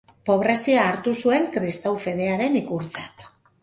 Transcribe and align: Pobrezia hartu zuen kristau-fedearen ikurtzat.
Pobrezia 0.29 0.85
hartu 0.85 1.13
zuen 1.25 1.47
kristau-fedearen 1.59 2.61
ikurtzat. 2.65 3.33